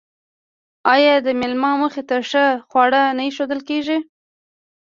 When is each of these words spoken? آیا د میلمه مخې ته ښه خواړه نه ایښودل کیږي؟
آیا 0.93 1.13
د 1.25 1.27
میلمه 1.39 1.71
مخې 1.81 2.03
ته 2.09 2.17
ښه 2.29 2.45
خواړه 2.69 3.01
نه 3.17 3.23
ایښودل 3.27 3.61
کیږي؟ 3.69 3.97